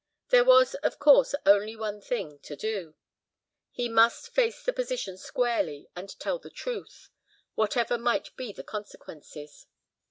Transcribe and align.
There 0.29 0.43
was, 0.43 0.73
of 0.81 0.97
course 0.97 1.35
only 1.45 1.75
one 1.75 2.01
thing 2.01 2.39
to 2.39 2.55
do. 2.55 2.95
He 3.69 3.87
must 3.87 4.29
face 4.29 4.63
the 4.63 4.73
position 4.73 5.15
squarely 5.15 5.89
and 5.95 6.09
tell 6.19 6.39
the 6.39 6.49
truth, 6.49 7.11
whatever 7.53 7.99
might 7.99 8.35
be 8.35 8.51
the 8.51 8.63
consequences. 8.63 9.67